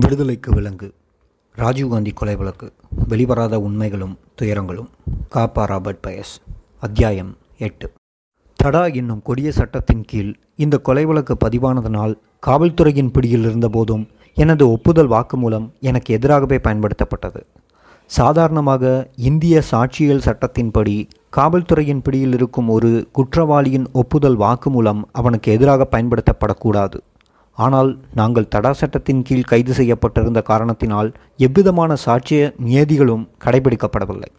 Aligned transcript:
விடுதலைக்கு 0.00 0.52
விலங்கு. 0.54 0.92
ராஜீவ்காந்தி 1.56 2.12
கொலை 2.14 2.36
வழக்கு. 2.36 2.72
வெளிவராத 3.08 3.54
உண்மைகளும் 3.54 4.18
துயரங்களும். 4.42 4.86
காப்பா 5.34 5.64
ராபர்ட் 5.64 6.04
பயஸ். 6.06 6.32
அத்தியாயம் 6.80 7.36
எட்டு. 7.58 7.92
தடா 8.56 8.86
என்னும் 8.86 9.22
கொடிய 9.22 9.52
சட்டத்தின் 9.52 10.04
கீழ் 10.06 10.34
இந்த 10.56 10.78
கொலை 10.78 11.04
வழக்கு 11.04 11.36
பதிவானதனால் 11.44 12.14
காவல்துறையின் 12.46 13.10
பிடியில் 13.12 13.44
இருந்தபோதும் 13.44 14.06
எனது 14.34 14.70
ஒப்புதல் 14.70 15.08
வாக்குமூலம் 15.08 15.70
எனக்கு 15.80 16.14
எதிராகவே 16.14 16.56
பயன்படுத்தப்பட்டது. 16.56 17.46
சாதாரணமாக 18.06 19.10
இந்திய 19.16 19.62
சாட்சியல் 19.70 20.22
சட்டத்தின்படி 20.24 21.08
காவல்துறையின் 21.36 22.02
பிடியில் 22.02 22.32
இருக்கும் 22.32 22.68
ஒரு 22.68 23.08
குற்றவாளியின் 23.12 23.86
ஒப்புதல் 23.92 24.38
வாக்குமூலம் 24.38 25.02
அவனுக்கு 25.12 25.52
எதிராக 25.52 25.88
பயன்படுத்தப்படக்கூடாது. 25.90 27.00
ஆனால் 27.58 27.90
நாங்கள் 28.18 28.50
தடா 28.54 28.72
சட்டத்தின் 28.78 29.24
கீழ் 29.26 29.50
கைது 29.50 29.72
செய்யப்பட்டிருந்த 29.78 30.40
காரணத்தினால் 30.50 31.10
எவ்விதமான 31.46 31.96
சாட்சிய 32.04 32.40
நியதிகளும் 32.68 33.26
கடைபிடிக்கப்படவில்லை. 33.44 34.30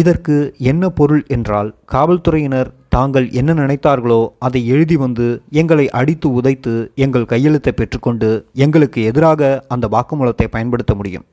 இதற்கு 0.00 0.34
என்ன 0.70 0.90
பொருள் 0.98 1.22
என்றால் 1.36 1.70
காவல்துறையினர் 1.92 2.70
தாங்கள் 2.94 3.26
என்ன 3.40 3.50
நினைத்தார்களோ 3.60 4.20
அதை 4.46 4.60
எழுதி 4.74 4.96
வந்து 5.04 5.26
எங்களை 5.60 5.86
அடித்து 6.00 6.28
உதைத்து 6.38 6.74
எங்கள் 7.04 7.30
கையெழுத்தை 7.32 7.72
பெற்றுக்கொண்டு 7.72 8.30
எங்களுக்கு 8.64 9.00
எதிராக 9.10 9.50
அந்த 9.74 9.88
வாக்குமூலத்தை 9.94 10.46
பயன்படுத்த 10.54 10.94
முடியும் 10.94 11.26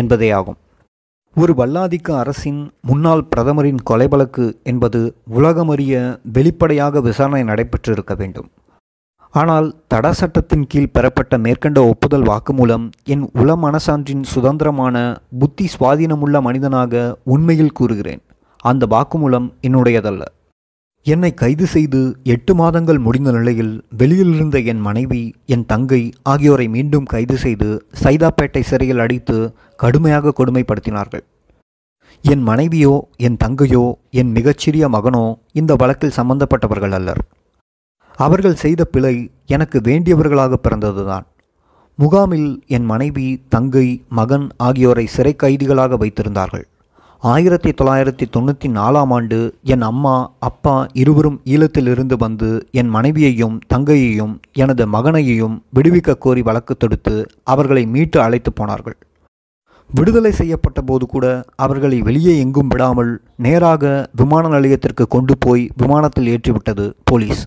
என்பதே 0.00 0.28
ஆகும். 0.38 0.58
ஒரு 1.36 1.52
வல்லாதிக்க 1.60 2.08
அரசின் 2.22 2.60
முன்னாள் 2.88 3.24
பிரதமரின் 3.30 3.80
கொலை 3.90 4.08
வழக்கு 4.12 4.44
என்பது 4.72 5.00
உலகமறிய 5.38 5.94
வெளிப்படையாக 6.36 7.00
விசாரணை 7.08 7.42
நடைபெற்றிருக்க 7.50 8.14
வேண்டும். 8.20 8.48
ஆனால் 9.40 9.68
தடா 9.92 10.10
சட்டத்தின் 10.18 10.66
கீழ் 10.72 10.92
பெறப்பட்ட 10.96 11.38
மேற்கண்ட 11.44 11.78
ஒப்புதல் 11.92 12.26
வாக்குமூலம் 12.28 12.84
என் 13.12 13.24
உள 13.40 13.56
மனசான்றின் 13.62 14.22
சுதந்திரமான 14.32 14.96
புத்தி 15.40 15.66
சுவாதீனமுள்ள 15.74 16.40
மனிதனாக 16.46 17.02
உண்மையில் 17.34 17.74
கூறுகிறேன். 17.78 18.22
அந்த 18.70 18.86
வாக்குமூலம் 18.94 19.48
என்னுடையதல்ல. 19.66 20.22
என்னை 21.06 21.32
கைது 21.34 21.66
செய்து 21.66 22.00
எட்டு 22.34 22.52
மாதங்கள் 22.54 23.00
முடிந்த 23.06 23.30
நிலையில் 23.30 23.74
வெளியிலிருந்த 23.98 24.64
என் 24.72 24.82
மனைவி 24.88 25.22
என் 25.54 25.66
தங்கை 25.72 26.02
ஆகியோரை 26.32 26.68
மீண்டும் 26.76 27.10
கைது 27.14 27.36
செய்து 27.36 27.70
சைதாப்பேட்டை 28.04 28.62
சிறையில் 28.70 28.98
அடித்து 28.98 29.38
கடுமையாக 29.82 30.34
கொடுமைப்படுத்தினார்கள். 30.38 31.24
என் 32.24 32.44
மனைவியோ 32.50 32.94
என் 33.26 33.40
தங்கையோ 33.44 33.86
என் 34.20 34.30
மிகச்சிறிய 34.32 34.88
மகனோ 34.88 35.26
இந்த 35.52 35.74
வழக்கில் 35.82 36.18
சம்பந்தப்பட்டவர்கள் 36.18 36.96
அல்லர். 36.98 37.22
அவர்கள் 38.16 38.54
செய்த 38.54 38.84
பிழை 38.84 39.30
எனக்கு 39.46 39.78
வேண்டியவர்களாக 39.78 40.52
பிறந்ததுதான். 40.52 41.26
முகாமில் 41.96 42.62
என் 42.66 42.84
மனைவி 42.84 43.26
தங்கை 43.48 44.04
மகன் 44.08 44.48
ஆகியோரை 44.56 45.06
சிறை 45.06 45.36
கைதிகளாக 45.42 45.96
வைத்திருந்தார்கள். 45.96 46.64
ஆயிரத்தி 47.22 47.70
தொள்ளாயிரத்தி 47.70 48.26
தொண்ணூற்றி 48.36 48.68
நாலாம் 48.68 49.12
ஆண்டு 49.12 49.58
என் 49.62 49.82
அம்மா 49.82 50.32
அப்பா 50.38 50.86
இருவரும் 50.92 51.40
ஈழத்திலிருந்து 51.44 52.16
வந்து 52.16 52.66
என் 52.70 52.88
மனைவியையும் 52.88 53.60
தங்கையையும் 53.74 54.34
எனது 54.52 54.86
மகனையையும் 54.86 55.62
விடுவிக்க 55.78 56.18
கோரி 56.18 56.42
வழக்கு 56.42 56.76
தொடுத்து 56.76 57.14
அவர்களை 57.44 57.86
மீட்டு 57.86 58.20
அழைத்து 58.20 58.52
போனார்கள். 58.52 58.96
விடுதலை 59.90 60.32
செய்யப்பட்ட 60.32 60.80
போது 60.80 61.06
கூட 61.06 61.44
அவர்களை 61.56 62.02
வெளியே 62.02 62.38
எங்கும் 62.38 62.68
விடாமல் 62.68 63.22
நேராக 63.36 64.10
விமான 64.16 64.48
நிலையத்திற்கு 64.48 65.06
கொண்டு 65.06 65.38
போய் 65.38 65.70
விமானத்தில் 65.76 66.26
ஏற்றிவிட்டது 66.26 66.92
போலீஸ். 67.04 67.42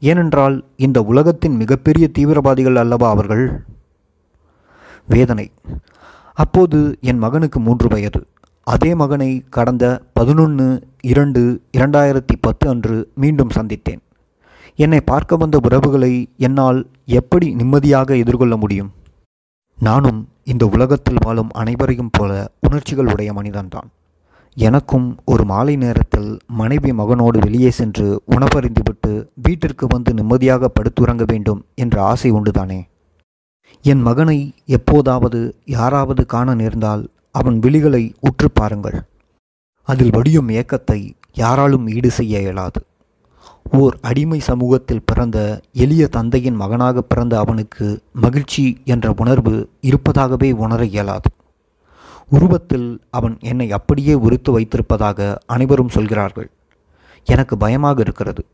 ஏனென்றால் 0.00 0.64
இந்த 0.76 1.02
உலகத்தின் 1.02 1.56
மிகப்பெரிய 1.56 2.08
தீவிரவாதிகள் 2.08 2.76
அல்லவா 2.76 3.10
அவர்கள்? 3.10 3.62
வேதனை. 5.08 5.50
அப்போது 6.34 6.98
என் 7.00 7.18
மகனுக்கு 7.18 7.60
மூன்று 7.60 7.88
வயது. 7.88 8.26
அதே 8.62 8.94
மகனை 8.94 9.44
கடந்த 9.50 10.02
பதினொன்று 10.12 10.88
இரண்டு 11.02 11.62
இரண்டாயிரத்தி 11.76 12.36
பத்து 12.40 12.68
அன்று 12.68 13.10
மீண்டும் 13.14 13.48
சந்தித்தேன். 13.48 14.02
என்னை 14.74 15.00
பார்க்க 15.00 15.36
வந்த 15.36 15.60
உறவுகளை 15.62 16.28
என்னால் 16.36 16.86
எப்படி 17.04 17.54
நிம்மதியாக 17.54 18.16
எதிர்கொள்ள 18.16 18.56
முடியும்? 18.56 18.92
நானும் 19.78 20.28
இந்த 20.44 20.66
உலகத்தில் 20.66 21.16
வாழும் 21.20 21.48
அனைவரையும் 21.52 22.10
போல 22.12 22.50
உணர்ச்சிகள் 22.60 23.06
உடைய 23.06 23.32
மனிதன்தான். 23.32 23.88
எனக்கும் 24.56 25.18
ஒரு 25.24 25.44
மாலை 25.44 25.76
நேரத்தில் 25.76 26.38
மனைவி 26.46 26.90
மகனோடு 26.92 27.38
வெளியே 27.38 27.70
சென்று 27.70 28.22
உணவருந்திவிட்டு 28.30 29.28
வீட்டிற்கு 29.34 29.86
வந்து 29.86 30.14
நிம்மதியாக 30.14 30.70
படுத்துறங்க 30.72 31.22
வேண்டும் 31.26 31.64
என்ற 31.74 32.02
ஆசை 32.02 32.30
உண்டுதானே? 32.30 32.88
என் 33.82 34.02
மகனை 34.02 34.54
எப்போதாவது 34.66 35.56
யாராவது 35.64 36.26
காண 36.26 36.54
நேர்ந்தால் 36.54 37.08
அவன் 37.30 37.58
விழிகளை 37.58 38.12
உற்று 38.20 38.50
பாருங்கள். 38.50 38.98
அதில் 39.82 40.10
வடியும் 40.10 40.48
ஏக்கத்தை 40.48 41.12
யாராலும் 41.32 41.88
ஈடு 41.88 42.10
செய்ய 42.10 42.40
இயலாது. 42.40 42.80
ஓர் 43.72 43.98
அடிமை 44.00 44.40
சமூகத்தில் 44.40 45.06
பிறந்த 45.06 45.60
எளிய 45.72 46.06
தந்தையின் 46.06 46.54
மகனாக 46.54 47.02
பிறந்த 47.02 47.38
அவனுக்கு 47.38 48.02
மகிழ்ச்சி 48.12 48.80
என்ற 48.84 49.14
உணர்வு 49.16 49.68
இருப்பதாகவே 49.80 50.52
உணர 50.52 50.84
இயலாது. 50.84 51.30
உருவத்தில் 52.30 53.00
அவன் 53.10 53.36
என்னை 53.40 53.72
அப்படியே 53.72 54.14
உரித்து 54.14 54.60
வைத்திருப்பதாக 54.60 55.36
அனைவரும் 55.46 55.88
சொல்கிறார்கள். 55.88 56.50
எனக்கு 57.24 57.56
பயமாக 57.56 58.00
இருக்கிறது. 58.00 58.44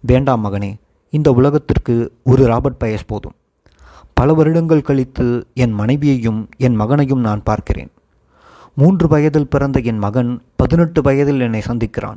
வேண்டாம் 0.00 0.44
மகனே 0.44 0.74
இந்த 1.10 1.32
உலகத்திற்கு 1.32 2.12
ஒரு 2.24 2.46
ராபர்ட் 2.46 2.82
பயஸ் 2.82 3.06
போதும். 3.06 3.32
பல 4.14 4.34
வருடங்கள் 4.34 4.82
கழித்து 4.82 5.46
என் 5.54 5.72
மனைவியையும் 5.72 6.48
என் 6.56 6.74
மகனையும் 6.74 7.20
நான் 7.20 7.42
பார்க்கிறேன். 7.42 7.90
மூன்று 8.74 9.08
வயதில் 9.08 9.48
பிறந்த 9.48 9.80
என் 9.80 9.98
மகன் 9.98 10.42
பதினெட்டு 10.56 11.02
வயதில் 11.02 11.40
என்னை 11.40 11.62
சந்திக்கிறான். 11.66 12.16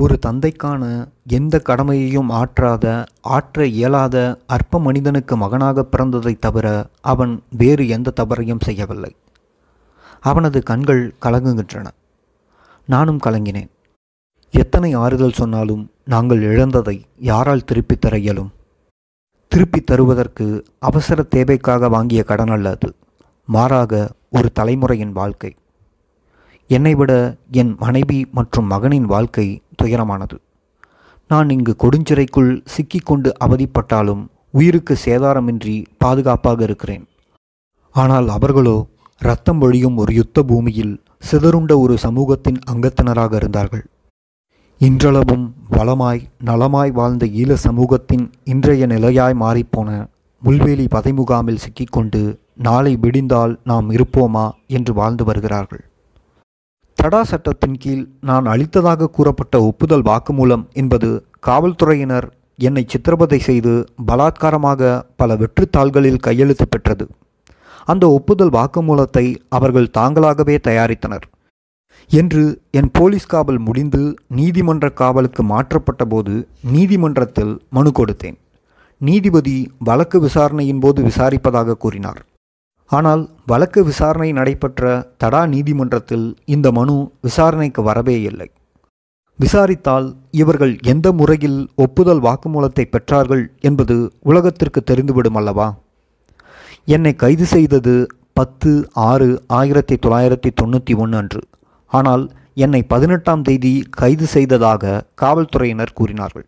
ஒரு 0.00 0.18
தந்தைக்கான 0.26 1.08
எந்த 1.26 1.58
கடமையையும் 1.58 2.30
ஆற்றாத 2.30 3.06
ஆற்ற 3.20 3.66
இயலாத 3.66 4.38
அற்ப 4.46 4.80
மனிதனுக்கு 4.80 5.36
மகனாக 5.36 5.86
பிறந்ததைத் 5.96 6.38
தவிர 6.38 6.86
அவன் 7.00 7.42
வேறு 7.50 7.88
எந்த 7.88 8.12
தவறையும் 8.20 8.60
செய்யவில்லை. 8.60 9.16
அவனது 10.24 10.62
கண்கள் 10.62 11.14
கலங்குகின்றன. 11.22 11.86
நானும் 12.86 13.20
கலங்கினேன். 13.24 13.68
எத்தனை 14.50 14.92
ஆறுதல் 14.92 15.32
சொன்னாலும் 15.32 15.90
நாங்கள் 16.04 16.42
இழந்ததை 16.42 17.04
யாரால் 17.18 17.64
திருப்பித் 17.64 18.00
தர 18.00 18.18
இயலும்? 18.18 18.52
திருப்பித் 19.48 19.86
தருவதற்கு 19.86 20.64
அவசர 20.78 21.22
தேவைக்காக 21.22 21.88
வாங்கிய 21.88 22.22
கடன் 22.22 22.46
அல்ல 22.46 22.70
அது. 22.70 22.94
மாறாக 23.44 24.10
ஒரு 24.30 24.52
தலைமுறையின் 24.52 25.12
வாழ்க்கை. 25.12 25.56
என்னை 26.68 26.94
விட 26.94 27.36
என் 27.50 27.76
மனைவி 27.78 28.28
மற்றும் 28.32 28.66
மகனின் 28.66 29.04
வாழ்க்கை 29.04 29.62
துயரமானது. 29.82 30.38
நான் 31.28 31.50
இங்கு 31.50 31.76
கொடுஞ்சிறைக்குள் 31.76 32.60
சிக்கிக்கொண்டு 32.64 33.32
அவதிப்பட்டாலும் 33.44 34.26
உயிருக்கு 34.50 34.98
சேதாரமின்றி 35.04 35.86
பாதுகாப்பாக 35.98 36.62
இருக்கிறேன். 36.62 37.08
ஆனால் 37.92 38.28
அவர்களோ 38.28 38.86
ரத்தம் 39.20 39.58
வழியும் 39.58 39.96
ஒரு 39.96 40.12
யுத்த 40.14 40.38
பூமியில் 40.42 40.94
சிதறுண்ட 41.28 41.72
ஒரு 41.78 41.94
சமூகத்தின் 41.98 42.58
அங்கத்தினராக 42.70 43.32
இருந்தார்கள். 43.34 43.84
இன்றளவும் 44.80 45.44
வளமாய் 45.70 46.20
நலமாய் 46.44 46.92
வாழ்ந்த 46.92 47.26
ஈழ 47.26 47.52
சமூகத்தின் 47.66 48.24
இன்றைய 48.44 48.86
நிலையாய் 48.86 49.36
மாறிப்போன 49.42 49.90
முள்வேலி 50.42 50.86
பதைமுகாமில் 50.94 51.62
சிக்கிக்கொண்டு 51.64 52.22
நாளை 52.66 52.92
விடிந்தால் 52.96 53.54
நாம் 53.64 53.88
இருப்போமா 53.90 54.46
என்று 54.66 54.94
வாழ்ந்து 54.94 55.24
வருகிறார்கள். 55.24 55.84
தடா 56.98 57.24
சட்டத்தின் 57.24 57.78
கீழ் 57.78 58.04
நான் 58.20 58.46
அளித்ததாக 58.46 59.10
கூறப்பட்ட 59.10 59.62
ஒப்புதல் 59.62 60.06
வாக்குமூலம் 60.10 60.64
என்பது 60.72 61.10
காவல்துறையினர் 61.46 62.28
என்னை 62.58 62.84
சித்திரவதை 62.86 63.38
செய்து 63.38 63.74
பலாத்காரமாக 64.06 65.02
பல 65.16 65.36
வெற்றுத்தாள்களில் 65.36 66.24
கையெழுத்து 66.28 66.68
பெற்றது. 66.68 67.06
அந்த 67.86 68.04
ஒப்புதல் 68.10 68.52
வாக்குமூலத்தை 68.56 69.26
அவர்கள் 69.48 69.94
தாங்களாகவே 69.98 70.56
தயாரித்தனர். 70.68 71.26
என்று 72.10 72.44
என் 72.78 72.90
போலீஸ் 72.92 73.26
காவல் 73.26 73.58
முடிந்து 73.58 74.00
நீதிமன்ற 74.38 74.86
காவலுக்கு 75.00 75.42
மாற்றப்பட்ட 75.42 76.04
போது 76.04 76.34
நீதிமன்றத்தில் 76.74 77.52
மனு 77.70 77.90
கொடுத்தேன். 77.90 78.38
நீதிபதி 79.00 79.56
வழக்கு 79.78 80.20
விசாரணையின் 80.20 80.82
போது 80.84 81.00
விசாரிப்பதாக 81.02 81.76
கூறினார். 81.84 82.20
ஆனால் 82.90 83.22
வழக்கு 83.46 83.80
விசாரணை 83.84 84.30
நடைபெற்ற 84.32 84.82
தடா 85.16 85.40
நீதிமன்றத்தில் 85.46 86.26
இந்த 86.54 86.66
மனு 86.72 86.96
விசாரணைக்கு 87.20 87.82
வரவே 87.82 88.16
இல்லை. 88.22 88.48
விசாரித்தால் 89.38 90.06
இவர்கள் 90.40 90.74
எந்த 90.92 91.06
முறையில் 91.12 91.58
ஒப்புதல் 91.84 92.20
வாக்குமூலத்தை 92.20 92.84
பெற்றார்கள் 92.90 93.44
என்பது 93.60 93.96
உலகத்திற்கு 94.30 94.82
தெரிந்துவிடும் 94.90 95.38
அல்லவா? 95.40 95.68
என்னை 96.88 97.12
கைது 97.14 97.46
செய்தது 97.46 97.94
பத்து 98.38 98.70
ஆறு 99.10 99.28
ஆயிரத்தி 99.58 99.96
தொள்ளாயிரத்தி 100.06 100.50
தொண்ணூற்றி 100.60 100.94
ஒன்று 100.94 101.16
அன்று. 101.18 101.40
ஆனால் 101.90 102.24
என்னை 102.64 102.80
பதினெட்டாம் 102.82 103.42
தேதி 103.42 103.72
கைது 103.90 104.26
செய்ததாக 104.26 105.02
காவல்துறையினர் 105.22 105.94
கூறினார்கள். 105.94 106.46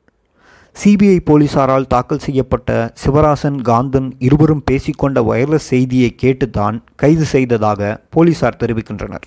சிபிஐ 0.76 1.18
போலீசாரால் 1.28 1.88
தாக்கல் 1.92 2.24
செய்யப்பட்ட 2.26 2.70
சிவராசன் 3.02 3.58
காந்தன் 3.68 4.08
இருவரும் 4.18 4.62
பேசிக்கொண்ட 4.70 5.20
வயர்லெஸ் 5.30 5.70
செய்தியை 5.72 6.10
கேட்டுத்தான் 6.14 6.78
கைது 6.96 7.24
செய்ததாக 7.24 7.80
போலீசார் 8.10 8.60
தெரிவிக்கின்றனர். 8.62 9.26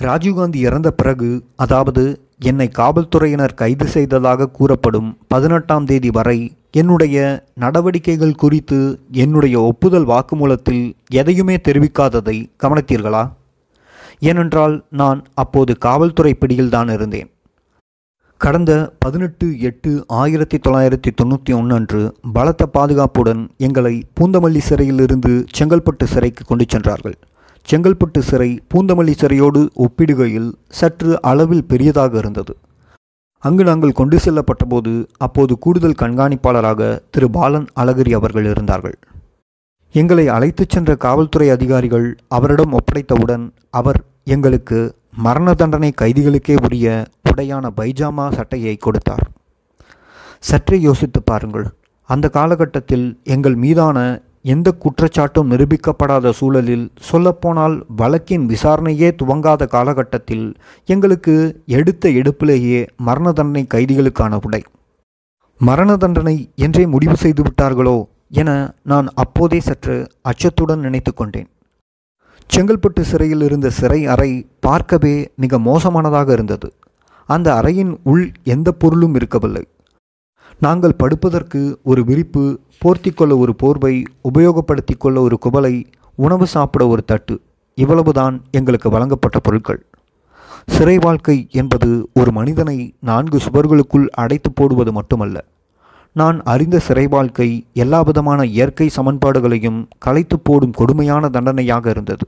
ராஜீவ்காந்தி 0.00 0.60
இறந்த 0.68 0.88
பிறகு 0.90 1.28
அதாவது 1.56 2.04
என்னை 2.50 2.68
காவல்துறையினர் 2.80 3.58
கைது 3.62 3.86
செய்ததாக 3.86 4.48
கூறப்படும் 4.58 5.10
பதினெட்டாம் 5.28 5.84
தேதி 5.84 6.10
வரை 6.10 6.38
என்னுடைய 6.76 7.16
நடவடிக்கைகள் 7.54 8.34
குறித்து 8.34 8.78
என்னுடைய 9.10 9.60
ஒப்புதல் 9.60 10.06
வாக்குமூலத்தில் 10.06 10.92
எதையுமே 11.10 11.56
தெரிவிக்காததை 11.68 12.36
கவனித்தீர்களா? 12.62 13.22
ஏனென்றால் 14.18 14.74
நான் 14.90 15.20
அப்போது 15.34 15.78
காவல்துறை 15.78 16.32
பிடியில்தான் 16.34 16.92
இருந்தேன். 16.92 17.30
கடந்த 18.36 18.72
பதினெட்டு 18.98 19.60
எட்டு 19.60 20.04
ஆயிரத்தி 20.06 20.56
தொள்ளாயிரத்தி 20.56 21.10
தொண்ணூற்றி 21.22 21.52
ஒன்று 21.54 21.74
அன்று 21.74 22.00
பலத்த 22.32 22.66
பாதுகாப்புடன் 22.66 23.48
எங்களை 23.56 23.94
பூந்தமல்லி 24.20 24.58
சிறையிலிருந்து 24.58 25.44
செங்கல்பட்டு 25.58 26.04
சிறைக்கு 26.04 26.44
கொண்டு 26.44 26.64
சென்றார்கள். 26.68 27.16
செங்கல்பட்டு 27.70 28.18
சிறை 28.18 28.60
பூந்தமல்லி 28.74 29.14
சிறையோடு 29.20 29.62
ஒப்பிடுகையில் 29.76 30.52
சற்று 30.68 31.22
அளவில் 31.22 31.64
பெரியதாக 31.64 32.18
இருந்தது. 32.18 32.56
அங்கு 33.44 33.64
நாங்கள் 33.64 33.98
கொண்டு 33.98 34.16
செல்லப்பட்டபோது 34.16 34.92
அப்போது 35.16 35.58
கூடுதல் 35.58 36.00
கண்காணிப்பாளராக 36.02 36.82
திரு 37.10 37.30
பாலன் 37.30 37.66
அழகிரி 37.80 38.12
அவர்கள் 38.12 38.44
இருந்தார்கள். 38.44 38.94
எங்களை 39.92 40.28
அழைத்துச் 40.28 40.72
சென்ற 40.74 40.96
காவல்துறை 40.96 41.48
அதிகாரிகள் 41.50 42.06
அவரிடம் 42.28 42.72
ஒப்படைத்தவுடன் 42.72 43.44
அவர் 43.70 43.98
எங்களுக்கு 44.24 44.78
மரண 45.26 45.54
தண்டனை 45.54 45.92
கைதிகளுக்கே 46.00 46.54
உரிய 46.64 47.04
உடையான 47.30 47.70
பைஜாமா 47.76 48.32
சட்டையை 48.32 48.76
கொடுத்தார். 48.76 49.26
சற்றே 50.40 50.80
யோசித்து 50.80 51.22
பாருங்கள். 51.22 51.66
அந்த 52.02 52.28
காலகட்டத்தில் 52.28 53.06
எங்கள் 53.24 53.54
மீதான 53.54 53.98
எந்த 54.44 54.68
குற்றச்சாட்டும் 54.82 55.50
நிரூபிக்கப்படாத 55.52 56.32
சூழலில் 56.38 56.84
சொல்லப்போனால் 57.08 57.76
வழக்கின் 57.96 58.44
விசாரணையே 58.48 59.08
துவங்காத 59.20 59.66
காலகட்டத்தில் 59.66 60.46
எங்களுக்கு 60.88 61.34
எடுத்த 61.78 62.08
எடுப்பிலேயே 62.20 62.80
மரண 62.96 63.32
தண்டனை 63.32 63.64
கைதிகளுக்கான 63.74 64.38
உடை. 64.46 64.62
மரண 65.60 65.96
தண்டனை 65.96 66.36
என்றே 66.56 66.84
முடிவு 66.86 67.16
செய்து 67.16 67.42
விட்டார்களோ 67.42 67.96
என 68.40 68.50
நான் 68.82 69.08
அப்போதே 69.14 69.60
சற்று 69.60 69.96
அச்சத்துடன் 70.22 70.84
நினைத்து 70.86 71.14
கொண்டேன். 71.14 71.48
செங்கல்பட்டு 72.50 73.02
சிறையில் 73.10 73.40
இருந்த 73.40 73.68
சிறை 73.70 74.00
அறை 74.06 74.30
பார்க்கவே 74.60 75.14
மிக 75.34 75.58
மோசமானதாக 75.58 76.28
இருந்தது. 76.32 76.68
அந்த 77.28 77.48
அறையின் 77.60 77.92
உள் 78.02 78.24
எந்த 78.54 78.68
பொருளும் 78.72 79.14
இருக்கவில்லை. 79.14 79.64
நாங்கள் 80.64 80.98
படுப்பதற்கு 81.02 81.60
ஒரு 81.84 82.02
விரிப்பு 82.04 82.42
போர்த்திக்கொள்ள 82.82 83.32
ஒரு 83.42 83.52
போர்வை 83.62 83.94
உபயோகப்படுத்தி 84.28 84.94
கொள்ள 84.96 85.20
ஒரு 85.26 85.36
குவளை 85.38 85.74
உணவு 86.24 86.46
சாப்பிட 86.54 86.82
ஒரு 86.86 87.02
தட்டு 87.04 87.34
இவ்வளவுதான் 87.78 88.36
எங்களுக்கு 88.50 88.88
வழங்கப்பட்ட 88.90 89.38
பொருட்கள். 89.38 89.80
சிறை 90.74 90.96
வாழ்க்கை 91.00 91.36
என்பது 91.60 91.88
ஒரு 92.14 92.30
மனிதனை 92.32 92.76
நான்கு 93.10 93.38
சுவர்களுக்குள் 93.46 94.06
அடைத்து 94.22 94.50
போடுவது 94.52 94.92
மட்டுமல்ல. 94.92 95.36
நான் 96.16 96.38
அறிந்த 96.52 96.78
சிறை 96.86 97.06
வாழ்க்கை 97.06 97.48
எல்லா 97.82 98.00
விதமான 98.02 98.40
இயற்கை 98.56 98.86
சமன்பாடுகளையும் 98.96 99.80
கலைத்து 99.98 100.38
போடும் 100.38 100.76
கொடுமையான 100.80 101.28
தண்டனையாக 101.28 101.90
இருந்தது. 101.90 102.26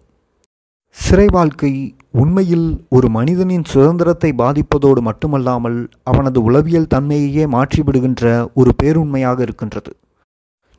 சிறை 0.96 1.26
வாழ்க்கை 1.32 1.70
உண்மையில் 2.10 2.86
ஒரு 2.88 3.08
மனிதனின் 3.08 3.64
சுதந்திரத்தை 3.64 4.32
பாதிப்பதோடு 4.38 5.00
மட்டுமல்லாமல் 5.00 5.88
அவனது 6.02 6.42
உளவியல் 6.42 6.88
தன்மையையே 6.94 7.44
மாற்றிவிடுகின்ற 7.46 8.52
ஒரு 8.54 8.70
பேருண்மையாக 8.82 9.40
இருக்கின்றது. 9.40 9.92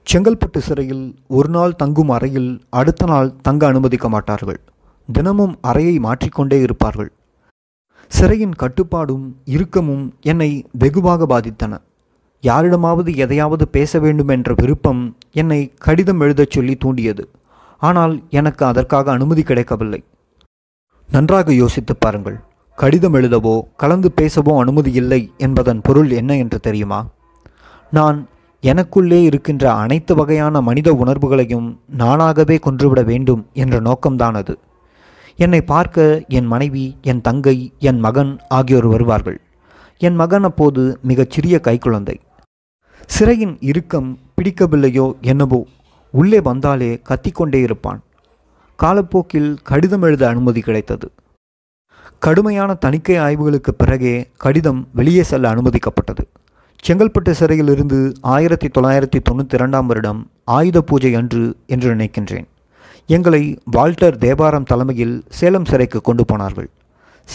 செங்கல்பட்டு 0.08 0.58
சிறையில் 0.58 1.06
ஒரு 1.28 1.50
நாள் 1.50 1.76
தங்கும் 1.76 2.10
அறையில் 2.10 2.62
அடுத்த 2.70 3.06
நாள் 3.06 3.34
தங்க 3.42 3.68
அனுமதிக்க 3.68 4.10
மாட்டார்கள். 4.10 4.60
தினமும் 5.10 5.58
அறையை 5.62 6.00
மாற்றிக்கொண்டே 6.00 6.60
இருப்பார்கள். 6.62 7.12
சிறையின் 8.12 8.56
கட்டுப்பாடும் 8.56 9.26
இறுக்கமும் 9.46 10.06
என்னை 10.22 10.52
வெகுவாக 10.72 11.26
பாதித்தன. 11.26 11.74
யாரிடமாவது 12.44 13.16
எதையாவது 13.16 13.68
பேச 13.68 14.00
வேண்டும் 14.00 14.28
என்ற 14.28 14.54
விருப்பம் 14.58 15.16
என்னை 15.32 15.72
கடிதம் 15.78 16.20
எழுதச் 16.20 16.52
சொல்லி 16.52 16.76
தூண்டியது. 16.76 17.26
ஆனால் 17.78 18.24
எனக்கு 18.30 18.66
அதற்காக 18.66 19.12
அனுமதி 19.12 19.44
கிடைக்கவில்லை. 19.44 20.04
நன்றாக 21.10 21.54
யோசித்து 21.54 21.96
பாருங்கள். 21.96 22.40
கடிதம் 22.76 23.14
எழுதவோ 23.14 23.62
கலந்து 23.76 24.12
பேசவோ 24.22 24.58
அனுமதி 24.60 24.92
இல்லை 24.92 25.32
என்பதன் 25.38 25.82
பொருள் 25.82 26.10
என்ன 26.10 26.38
என்று 26.38 26.60
தெரியுமா? 26.60 27.06
நான் 27.92 28.28
எனக்குள்ளே 28.62 29.22
இருக்கின்ற 29.24 29.74
அனைத்து 29.74 30.16
வகையான 30.16 30.62
மனித 30.62 30.94
உணர்வுகளையும் 30.94 31.80
நானாகவே 31.98 32.60
கொன்றுவிட 32.60 33.02
வேண்டும் 33.04 33.48
என்ற 33.54 33.80
நோக்கம்தான் 33.80 34.34
அது. 34.34 34.60
என்னை 35.36 35.62
பார்க்க 35.62 36.24
என் 36.28 36.46
மனைவி 36.46 36.98
என் 37.02 37.22
தங்கை 37.22 37.74
என் 37.80 38.00
மகன் 38.00 38.40
ஆகியோர் 38.48 38.86
வருவார்கள். 38.86 39.42
என் 39.98 40.16
மகன் 40.16 40.44
அப்போது 40.44 41.00
மிகச் 41.02 41.30
சிறிய 41.30 41.60
கைக்குழந்தை. 41.64 42.16
சிறையின் 43.06 43.58
இறுக்கம் 43.62 44.20
பிடிக்கவில்லையோ 44.36 45.14
என்னவோ? 45.22 45.66
உள்ளே 46.20 46.40
வந்தாலே 46.48 46.90
கத்திக்கொண்டே 47.10 47.60
இருப்பான். 47.68 48.00
காலப்போக்கில் 48.80 49.52
கடிதம் 49.70 50.06
எழுத 50.08 50.24
அனுமதி 50.28 50.62
கிடைத்தது. 50.62 51.08
கடுமையான 52.26 52.72
தணிக்கை 52.86 53.16
ஆய்வுகளுக்கு 53.20 53.72
பிறகே 53.78 54.16
கடிதம் 54.38 54.82
வெளியே 55.00 55.24
செல்ல 55.24 55.54
அனுமதிக்கப்பட்டது. 55.54 56.24
செங்கல்பட்டு 56.88 57.32
சிறையிலிருந்து 57.32 58.00
ஆயிரத்தி 58.36 58.68
தொள்ளாயிரத்தி 58.68 59.20
தொண்ணூற்றி 59.30 59.58
இரண்டாம் 59.60 59.88
வருடம் 59.88 60.22
ஆயுத 60.56 60.82
பூஜை 60.82 61.12
அன்று 61.20 61.44
என்று 61.66 61.90
நினைக்கின்றேன். 61.96 62.48
எங்களை 63.16 63.44
வால்டர் 63.76 64.18
தேவாரம் 64.18 64.70
தலைமையில் 64.72 65.16
சேலம் 65.40 65.68
சிறைக்கு 65.72 66.02
கொண்டு 66.02 66.26
போனார்கள். 66.26 66.70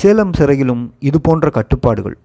சேலம் 0.00 0.34
சிறையிலும் 0.38 0.82
இது 1.10 1.20
போன்ற 1.20 1.50
கட்டுப்பாடுகள். 1.50 2.16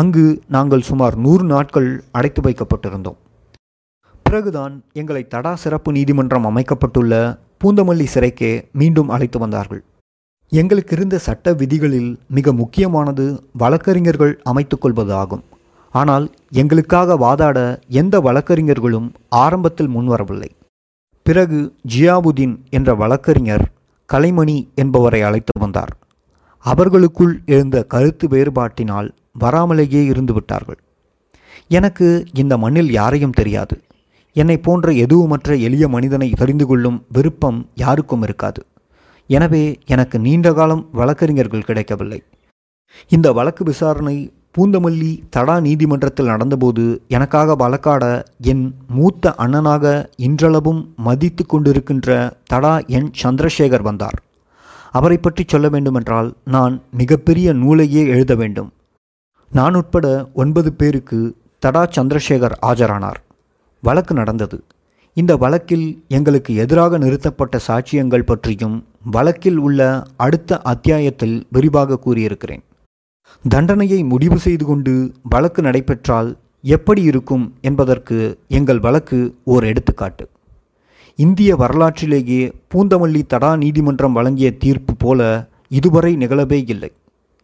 அங்கு 0.00 0.24
நாங்கள் 0.56 0.88
சுமார் 0.90 1.16
நூறு 1.24 1.44
நாட்கள் 1.44 1.90
அடைத்து 2.18 2.40
வைக்கப்பட்டிருந்தோம். 2.42 3.20
பிறகுதான் 4.30 4.74
எங்களை 5.00 5.20
தடா 5.28 5.52
சிறப்பு 5.60 5.90
நீதிமன்றம் 5.92 6.44
அமைக்கப்பட்டுள்ள 6.48 7.14
பூந்தமல்லி 7.62 8.04
சிறைக்கே 8.04 8.50
மீண்டும் 8.80 9.08
அழைத்து 9.08 9.38
வந்தார்கள். 9.38 9.80
எங்களுக்கு 10.52 10.92
இருந்த 10.96 11.16
சட்ட 11.24 11.54
விதிகளில் 11.60 12.12
மிக 12.36 12.52
முக்கியமானது 12.60 13.24
வழக்கறிஞர்கள் 13.62 14.32
அமைத்துக்கொள்வது 14.50 15.12
ஆகும் 15.22 15.42
ஆனால் 15.94 16.26
எங்களுக்காக 16.62 17.16
வாதாட 17.24 17.58
எந்த 18.02 18.20
வழக்கறிஞர்களும் 18.20 19.08
ஆரம்பத்தில் 19.42 19.90
முன்வரவில்லை. 19.96 20.50
பிறகு 21.26 21.60
ஜியாவுதீன் 21.94 22.54
என்ற 22.78 22.94
வழக்கறிஞர் 23.02 23.66
கலைமணி 24.08 24.58
என்பவரை 24.74 25.22
அழைத்து 25.30 25.60
வந்தார். 25.64 25.92
அவர்களுக்குள் 26.64 27.36
எழுந்த 27.56 27.76
கருத்து 27.82 28.28
வேறுபாட்டினால் 28.28 29.10
வராமலேயே 29.40 30.04
இருந்து 30.04 30.32
விட்டார்கள் 30.32 30.80
எனக்கு 31.78 32.08
இந்த 32.32 32.54
மண்ணில் 32.56 32.90
யாரையும் 33.00 33.38
தெரியாது. 33.42 33.76
என்னை 34.40 34.56
போன்ற 34.66 34.90
எதுவுமற்ற 35.04 35.50
எளிய 35.66 35.84
மனிதனை 35.94 36.28
தெரிந்து 36.40 36.64
கொள்ளும் 36.70 36.98
விருப்பம் 37.16 37.60
யாருக்கும் 37.82 38.24
இருக்காது. 38.26 38.60
எனவே 39.30 39.64
எனக்கு 39.94 40.16
நீண்ட 40.26 40.48
காலம் 40.58 40.84
வழக்கறிஞர்கள் 40.98 41.66
கிடைக்கவில்லை. 41.68 42.20
இந்த 43.14 43.28
வழக்கு 43.38 43.62
விசாரணை 43.70 44.16
பூந்தமல்லி 44.56 45.10
தடா 45.34 45.54
நீதிமன்றத்தில் 45.66 46.30
நடந்தபோது 46.32 46.84
எனக்காக 47.16 47.54
வழக்காட 47.62 48.04
என் 48.52 48.64
மூத்த 48.96 49.34
அண்ணனாக 49.44 49.84
இன்றளவும் 50.28 50.80
மதித்து 51.06 51.44
கொண்டிருக்கின்ற 51.46 52.18
தடா 52.52 52.74
என் 52.98 53.08
சந்திரசேகர் 53.22 53.86
வந்தார். 53.88 54.18
அவரை 54.98 55.18
பற்றி 55.18 55.44
சொல்ல 55.46 55.66
வேண்டுமென்றால் 55.74 56.28
நான் 56.54 56.76
மிகப்பெரிய 57.00 57.52
நூலையே 57.62 58.02
எழுத 58.14 58.34
வேண்டும். 58.42 58.70
நான் 59.52 59.76
உட்பட 59.80 60.06
ஒன்பது 60.42 60.72
பேருக்கு 60.80 61.20
தடா 61.62 61.84
சந்திரசேகர் 61.96 62.56
ஆஜரானார். 62.70 63.20
வழக்கு 63.80 64.14
நடந்தது. 64.14 64.64
இந்த 65.14 65.36
வழக்கில் 65.36 66.04
எங்களுக்கு 66.08 66.54
எதிராக 66.54 66.98
நிறுத்தப்பட்ட 66.98 67.60
சாட்சியங்கள் 67.68 68.22
பற்றியும் 68.22 68.86
வழக்கில் 69.04 69.56
உள்ள 69.56 70.02
அடுத்த 70.16 70.58
அத்தியாயத்தில் 70.58 71.46
விரிவாக 71.50 71.98
கூறியிருக்கிறேன். 71.98 72.62
தண்டனையை 73.48 74.02
முடிவு 74.02 74.38
செய்து 74.38 74.64
கொண்டு 74.64 75.12
வழக்கு 75.22 75.62
நடைபெற்றால் 75.62 76.36
எப்படி 76.62 77.02
இருக்கும் 77.02 77.54
என்பதற்கு 77.60 78.38
எங்கள் 78.48 78.80
வழக்கு 78.80 79.34
ஓர் 79.44 79.64
எடுத்துக்காட்டு. 79.64 80.28
இந்திய 81.16 81.56
வரலாற்றிலேயே 81.56 82.52
பூந்தமல்லி 82.74 83.26
தடா 83.26 83.56
நீதிமன்றம் 83.56 84.12
வழங்கிய 84.12 84.56
தீர்ப்பு 84.56 84.94
போல 84.94 85.48
இதுவரை 85.68 86.16
நிகழவே 86.16 86.62
இல்லை. 86.66 86.92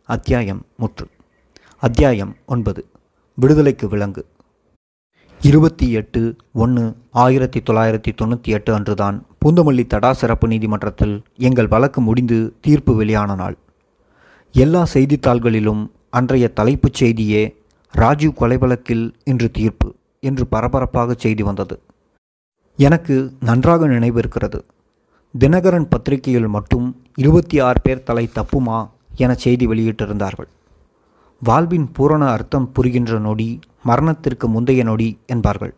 அத்தியாயம் 0.05 0.65
முற்று. 0.77 1.07
அத்தியாயம் 1.79 2.37
ஒன்பது. 2.47 2.87
விடுதலைக்கு 3.35 3.89
விலங்கு. 3.89 4.27
இருபத்தி 5.47 5.87
எட்டு 5.91 6.21
ஒன்று 6.53 6.83
ஆயிரத்தி 7.23 7.61
தொள்ளாயிரத்தி 7.61 8.13
தொண்ணூற்றி 8.21 8.51
எட்டு 8.57 8.75
அன்றுதான் 8.75 9.17
பூந்தமல்லி 9.41 9.87
தடா 9.87 10.11
சிறப்பு 10.13 10.47
நீதிமன்றத்தில் 10.49 11.23
எங்கள் 11.39 11.69
வழக்கு 11.69 12.01
முடிந்து 12.01 12.39
தீர்ப்பு 12.61 12.95
வெளியான 12.95 13.35
நாள். 13.35 13.57
எல்லா 14.55 14.87
செய்தித்தாள்களிலும் 14.95 15.83
அன்றைய 16.11 16.49
தலைப்புச் 16.49 16.95
செய்தியே 16.95 17.43
ராஜீவ் 17.95 18.35
கொலை 18.35 18.57
வழக்கில் 18.57 19.05
இன்று 19.25 19.51
தீர்ப்பு 19.51 19.95
என்று 20.21 20.47
பரபரப்பாக 20.47 21.17
செய்தி 21.19 21.43
வந்தது. 21.43 21.81
எனக்கு 22.79 23.33
நன்றாக 23.41 23.89
நினைவிருக்கிறது. 23.89 24.61
தினகரன் 25.35 25.89
பத்திரிகையில் 25.89 26.49
மட்டும் 26.49 26.89
இருபத்தி 27.17 27.59
ஆறு 27.59 27.81
பேர் 27.83 28.03
தலை 28.03 28.31
தப்புமா 28.35 28.81
என 29.17 29.35
செய்தி 29.35 29.67
வெளியிட்டிருந்தார்கள். 29.67 30.51
வாழ்வின் 31.43 31.93
பூரண 31.93 32.25
அர்த்தம் 32.27 32.73
புரிகின்ற 32.73 33.19
நொடி 33.19 33.59
மரணத்திற்கு 33.91 34.47
முந்தைய 34.49 34.83
நொடி 34.89 35.09
என்பார்கள். 35.27 35.75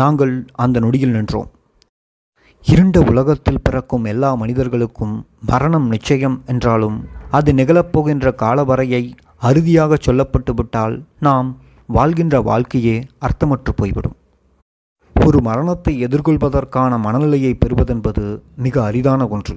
நாங்கள் 0.00 0.34
அந்த 0.64 0.76
நொடியில் 0.84 1.16
நின்றோம். 1.16 1.50
இருண்ட 2.66 2.98
உலகத்தில் 3.10 3.64
பிறக்கும் 3.66 4.04
எல்லா 4.12 4.30
மனிதர்களுக்கும் 4.34 5.14
மரணம் 5.46 5.86
நிச்சயம் 5.88 6.36
என்றாலும் 6.46 6.98
அது 7.38 7.50
நிகழப்போகின்ற 7.52 8.32
காலவரையை 8.42 9.02
அறுதியாக 9.48 9.98
சொல்லப்பட்டு 10.06 10.52
விட்டால் 10.54 10.94
நாம் 11.26 11.48
வாழ்கின்ற 11.96 12.36
வாழ்க்கையே 12.50 12.96
அர்த்தமற்று 13.26 13.72
போய்விடும். 13.76 14.16
ஒரு 15.14 15.38
மரணத்தை 15.48 15.94
எதிர்கொள்வதற்கான 16.06 16.98
மனநிலையை 17.06 17.52
பெறுவதென்பது 17.64 18.24
மிக 18.56 18.76
அரிதான 18.84 19.26
ஒன்று. 19.34 19.56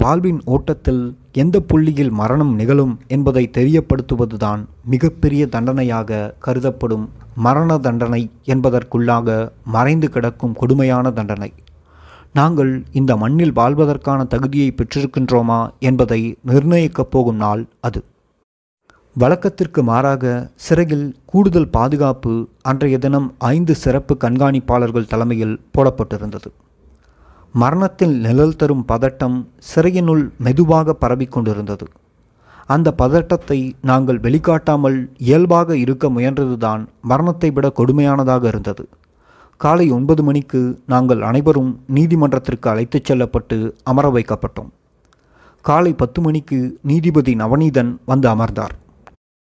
வாழ்வின் 0.00 0.40
ஓட்டத்தில் 0.44 1.16
எந்த 1.32 1.60
புள்ளியில் 1.60 2.10
மரணம் 2.10 2.54
நிகழும் 2.54 2.98
என்பதை 3.06 3.50
தெரியப்படுத்துவதுதான் 3.52 4.64
மிகப்பெரிய 4.84 5.46
தண்டனையாக 5.46 6.34
கருதப்படும் 6.38 7.04
மரண 7.34 7.78
தண்டனை 7.78 8.30
என்பதற்குள்ளாக 8.44 9.50
மறைந்து 9.64 10.08
கிடக்கும் 10.10 10.54
கொடுமையான 10.54 11.10
தண்டனை. 11.10 11.52
நாங்கள் 12.32 12.82
இந்த 12.92 13.16
மண்ணில் 13.16 13.52
வாழ்வதற்கான 13.52 14.24
தகுதியை 14.24 14.74
பெற்றிருக்கின்றோமா 14.76 15.60
என்பதை 15.78 16.36
நிர்ணயிக்கப் 16.46 17.10
போகும் 17.10 17.36
நாள் 17.36 17.66
அது. 17.80 18.02
வழக்கத்திற்கு 19.14 19.82
மாறாக 19.82 20.50
சிறையில் 20.54 21.16
கூடுதல் 21.24 21.68
பாதுகாப்பு 21.68 22.48
அன்றைய 22.62 22.98
தினம் 22.98 23.34
ஐந்து 23.38 23.74
சிறப்பு 23.74 24.16
கண்காணிப்பாளர்கள் 24.20 25.06
தலைமையில் 25.06 25.60
போடப்பட்டிருந்தது. 25.74 26.50
மரணத்தில் 27.52 28.14
நிழல் 28.18 28.56
தரும் 28.56 28.84
பதட்டம் 28.88 29.46
சிறையினுள் 29.58 30.30
மெதுவாக 30.38 30.96
பரவிக்கொண்டிருந்தது. 31.00 31.86
அந்த 32.66 32.92
பதட்டத்தை 32.92 33.74
நாங்கள் 33.82 34.20
வெளிக்காட்டாமல் 34.20 35.10
இயல்பாக 35.18 35.76
இருக்க 35.76 36.08
முயன்றதுதான் 36.08 36.86
மரணத்தை 37.02 37.50
விட 37.50 37.72
கொடுமையானதாக 37.76 38.44
இருந்தது. 38.44 38.88
காலை 39.56 39.90
ஒன்பது 39.90 40.22
மணிக்கு 40.22 40.82
நாங்கள் 40.86 41.22
அனைவரும் 41.22 41.80
நீதிமன்றத்திற்கு 41.86 42.70
அழைத்துச் 42.70 43.04
செல்லப்பட்டு 43.04 43.76
அமர 43.84 44.08
வைக்கப்பட்டோம். 44.08 44.70
காலை 45.60 45.92
பத்து 45.92 46.20
மணிக்கு 46.20 46.78
நீதிபதி 46.82 47.34
நவநீதன் 47.34 47.96
வந்து 48.06 48.28
அமர்ந்தார். 48.28 48.74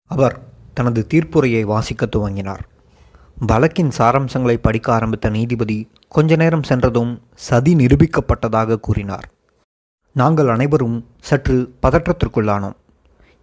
அவர் 0.06 0.40
தனது 0.74 1.06
தீர்ப்புரையை 1.14 1.62
வாசிக்க 1.62 2.08
துவங்கினார். 2.16 2.64
வழக்கின் 3.46 3.90
சாராம்சங்களை 3.98 4.56
படிக்க 4.62 4.92
ஆரம்பித்த 4.92 5.28
நீதிபதி 5.28 5.88
கொஞ்ச 6.14 6.36
நேரம் 6.36 6.62
சென்றதும் 6.62 7.10
சதி 7.34 7.72
நிரூபிக்கப்பட்டதாக 7.74 8.80
கூறினார். 8.80 9.26
நாங்கள் 10.16 10.48
அனைவரும் 10.48 10.96
சற்று 11.20 11.56
பதற்றத்திற்குள்ளானோம். 11.82 12.76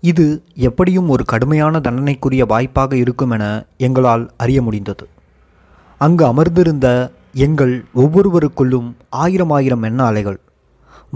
இது 0.04 0.26
எப்படியும் 0.54 1.10
ஒரு 1.10 1.26
கடுமையான 1.26 1.80
தண்டனைக்குரிய 1.80 2.46
வாய்ப்பாக 2.46 2.96
இருக்கும் 2.96 3.30
என 3.30 3.46
எங்களால் 3.78 4.26
அறிய 4.38 4.62
முடிந்தது. 4.62 5.06
அங்கு 5.98 6.26
அமர்ந்திருந்த 6.26 6.88
எங்கள் 7.46 7.86
ஒவ்வொருவருக்குள்ளும் 7.96 8.90
ஆயிரம் 9.10 9.50
ஆயிரம் 9.50 9.84
எண்ண 9.84 10.04
அலைகள். 10.04 10.40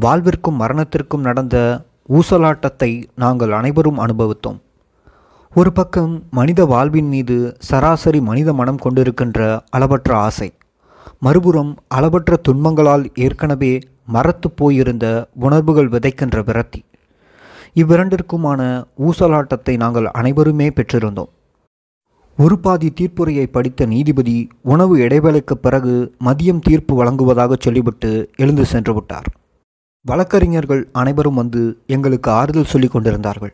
வாழ்விற்கும் 0.02 0.60
மரணத்திற்கும் 0.62 1.28
நடந்த 1.30 1.58
ஊசலாட்டத்தை 2.10 2.92
நாங்கள் 3.16 3.52
அனைவரும் 3.52 4.00
அனுபவித்தோம். 4.00 4.60
ஒரு 5.54 5.72
பக்கம் 5.72 6.24
மனித 6.32 6.66
வாழ்வின் 6.66 7.08
மீது 7.08 7.38
சராசரி 7.60 8.22
மனித 8.22 8.54
மனம் 8.54 8.82
கொண்டிருக்கின்ற 8.84 9.60
அளவற்ற 9.70 10.12
ஆசை 10.16 10.50
மறுபுறம் 11.24 11.72
அளவற்ற 11.88 12.36
துன்பங்களால் 12.36 13.04
ஏற்கனவே 13.16 13.74
மரத்து 14.06 14.52
போயிருந்த 14.52 15.06
உணர்வுகள் 15.34 15.90
விதைக்கின்ற 15.90 16.38
விரத்தி. 16.48 16.80
இவ்விரண்டிற்குமான 17.76 18.62
ஊசலாட்டத்தை 19.08 19.76
நாங்கள் 19.76 20.08
அனைவருமே 20.20 20.68
பெற்றிருந்தோம். 20.70 21.32
ஒரு 22.38 22.60
பாதி 22.60 22.94
தீர்ப்புரையை 23.00 23.46
படித்த 23.46 23.86
நீதிபதி 23.86 24.36
உணவு 24.62 24.98
இடைவேளைக்கு 24.98 25.56
பிறகு 25.62 25.94
மதியம் 26.26 26.60
தீர்ப்பு 26.60 26.96
வழங்குவதாக 26.96 27.56
சொல்லிவிட்டு 27.60 28.30
எழுந்து 28.36 28.66
சென்று 28.66 28.94
விட்டார். 28.94 29.28
வழக்கறிஞர்கள் 30.06 30.90
அனைவரும் 30.92 31.34
வந்து 31.34 31.64
எங்களுக்கு 31.88 32.32
ஆறுதல் 32.32 32.72
சொல்லி 32.74 32.88
கொண்டிருந்தார்கள். 32.88 33.54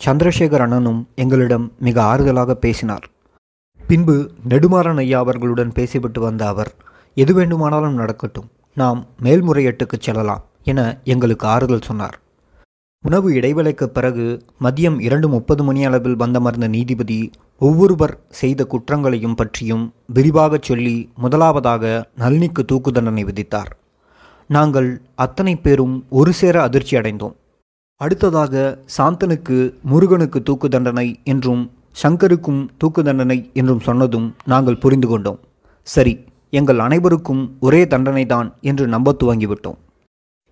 சந்திரசேகர் 0.00 0.64
அண்ணனும் 0.64 1.08
எங்களிடம் 1.14 1.72
மிக 1.80 2.02
ஆறுதலாக 2.02 2.54
பேசினார். 2.64 3.06
பின்பு 3.86 4.30
நெடுமாறன் 4.48 4.96
ஐயா 4.96 5.18
அவர்களுடன் 5.18 5.72
பேசிவிட்டு 5.72 6.20
வந்த 6.20 6.46
அவர் 6.46 6.72
எது 7.22 7.32
வேண்டுமானாலும் 7.34 7.98
நடக்கட்டும். 8.00 8.48
நாம் 8.80 9.00
மேல்முறையீட்டுக்கு 9.24 9.96
செல்லலாம் 10.06 10.42
என 10.70 10.80
எங்களுக்கு 11.12 11.46
ஆறுதல் 11.54 11.86
சொன்னார். 11.88 12.16
உணவு 13.04 13.28
இடைவேளைக்கு 13.38 13.86
பிறகு 13.96 14.26
மதியம் 14.64 14.98
இரண்டு 15.06 15.28
முப்பது 15.34 15.62
மணி 15.64 15.80
அளவில் 15.88 16.18
வந்தமர்ந்த 16.22 16.66
நீதிபதி 16.74 17.18
ஒவ்வொருவர் 17.60 18.14
செய்த 18.40 18.60
குற்றங்களையும் 18.72 19.38
பற்றியும் 19.40 19.84
விரிவாகச் 20.16 20.68
சொல்லி 20.68 20.96
முதலாவதாக 21.24 21.94
நளினிக்கு 22.22 22.64
தூக்கு 22.64 22.92
தண்டனை 22.92 23.24
விதித்தார். 23.24 23.70
நாங்கள் 24.50 24.90
அத்தனை 25.24 25.56
பேரும் 25.56 25.96
ஒரு 26.20 26.32
சேர 26.40 26.56
அதிர்ச்சி 26.62 26.94
அடைந்தோம். 26.96 27.34
அடுத்ததாக 28.00 28.54
சாந்தனுக்கு 28.96 29.58
முருகனுக்கு 29.90 30.38
தூக்கு 30.42 30.68
தண்டனை 30.68 31.08
என்றும் 31.24 31.64
சங்கருக்கும் 32.02 32.62
தூக்கு 32.78 33.02
தண்டனை 33.02 33.38
என்றும் 33.60 33.84
சொன்னதும் 33.88 34.26
நாங்கள் 34.44 34.82
புரிந்து 34.84 35.08
கொண்டோம். 35.08 35.40
சரி 35.86 36.14
எங்கள் 36.50 36.78
அனைவருக்கும் 36.78 37.56
ஒரே 37.60 37.84
தண்டனைதான் 37.84 38.52
என்று 38.60 38.86
நம்ப 38.86 39.16
துவங்கிவிட்டோம். 39.24 39.76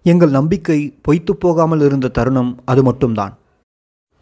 எங்கள் 0.03 0.31
நம்பிக்கை 0.31 0.99
பொய்த்து 1.03 1.37
போகாமல் 1.37 1.81
இருந்த 1.81 2.09
தருணம் 2.09 2.59
அது 2.65 2.83
மட்டும்தான். 2.83 3.39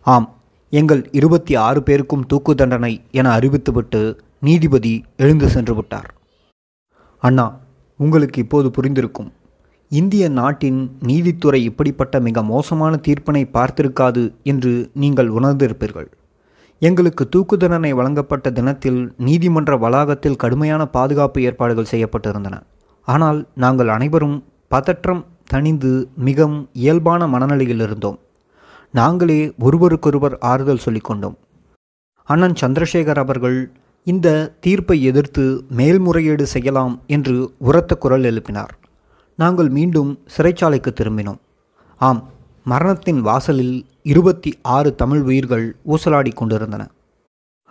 ஆம் 0.03 0.35
எங்கள் 0.71 1.09
இருபத்தி 1.13 1.55
ஆறு 1.55 1.83
பேருக்கும் 1.83 2.27
தூக்கு 2.27 2.55
தண்டனை 2.55 3.01
என 3.11 3.39
அறிவித்துவிட்டு 3.39 4.19
நீதிபதி 4.41 5.05
எழுந்து 5.17 5.49
சென்று 5.49 5.75
விட்டார். 5.75 6.15
அண்ணா 7.19 7.59
உங்களுக்கு 7.97 8.41
இப்போது 8.41 8.71
புரிந்திருக்கும். 8.81 9.33
இந்திய 9.89 10.29
நாட்டின் 10.29 10.97
நீதித்துறை 11.01 11.65
இப்படிப்பட்ட 11.65 12.21
மிக 12.21 12.43
மோசமான 12.43 12.99
தீர்ப்பினை 13.09 13.45
பார்த்திருக்காது 13.53 14.35
என்று 14.43 14.91
நீங்கள் 14.95 15.29
உணர்ந்திருப்பீர்கள். 15.29 16.07
எங்களுக்கு 16.89 17.29
தூக்கு 17.29 17.57
தண்டனை 17.57 17.93
வழங்கப்பட்ட 17.93 18.51
தினத்தில் 18.51 19.01
நீதிமன்ற 19.17 19.77
வளாகத்தில் 19.77 20.39
கடுமையான 20.43 20.87
பாதுகாப்பு 20.87 21.43
ஏற்பாடுகள் 21.43 21.91
செய்யப்பட்டிருந்தன. 21.91 22.57
ஆனால் 23.05 23.39
நாங்கள் 23.55 23.89
அனைவரும் 23.89 24.45
பதற்றம் 24.69 25.27
தணிந்து 25.53 25.93
மிகவும் 26.15 26.69
இயல்பான 26.73 27.27
மனநிலையில் 27.27 27.81
இருந்தோம். 27.81 28.19
நாங்களே 28.91 29.41
ஒருவருக்கொருவர் 29.59 30.39
ஆறுதல் 30.39 30.85
சொல்லிக்கொண்டோம். 30.87 31.37
அண்ணன் 32.29 32.59
சந்திரசேகர் 32.61 33.23
அவர்கள் 33.25 33.73
இந்த 34.07 34.29
தீர்ப்பை 34.61 35.03
எதிர்த்து 35.03 35.65
மேல்முறையீடு 35.69 36.47
செய்யலாம் 36.47 36.95
என்று 37.07 37.55
உரத்த 37.59 37.95
குரல் 37.95 38.23
எழுப்பினார். 38.23 38.73
நாங்கள் 39.39 39.69
மீண்டும் 39.69 40.11
சிறைச்சாலைக்கு 40.37 40.93
திரும்பினோம். 41.01 41.41
ஆம் 42.01 42.23
மரணத்தின் 42.65 43.21
வாசலில் 43.21 43.77
இருபத்தி 44.03 44.59
ஆறு 44.63 44.95
தமிழ் 44.95 45.21
உயிர்கள் 45.21 45.77
ஊசலாடி 45.89 46.35
கொண்டிருந்தன. 46.35 46.89